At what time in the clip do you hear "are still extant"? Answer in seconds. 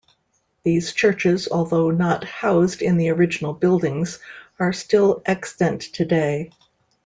4.57-5.79